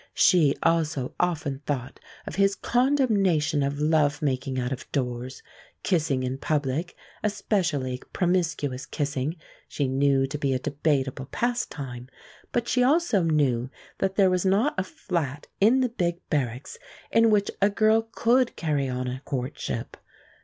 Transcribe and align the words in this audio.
She 0.15 0.55
also 0.63 1.13
often 1.19 1.59
thought 1.67 1.99
of 2.25 2.33
his 2.33 2.55
condemnation 2.55 3.61
of 3.61 3.79
love 3.79 4.19
making 4.19 4.57
out 4.59 4.71
of 4.71 4.91
doors. 4.91 5.43
Kissing 5.83 6.23
in 6.23 6.39
public, 6.39 6.95
especially 7.23 8.01
promiscuous 8.11 8.87
kissing, 8.87 9.35
she 9.67 9.87
knew 9.87 10.25
to 10.25 10.39
be 10.39 10.53
a 10.53 10.57
debatable 10.57 11.27
pastime, 11.27 12.09
but 12.51 12.67
she 12.67 12.81
also 12.81 13.21
knew 13.21 13.69
that 13.99 14.15
there 14.15 14.31
was 14.31 14.43
not 14.43 14.73
a 14.75 14.83
flat 14.83 15.45
in 15.59 15.81
the 15.81 15.89
Big 15.89 16.27
Barracks 16.31 16.79
in 17.11 17.29
which 17.29 17.51
a 17.61 17.69
girl 17.69 18.01
could 18.11 18.55
carry 18.55 18.89
on 18.89 19.05
a 19.07 19.21
courtship. 19.23 19.97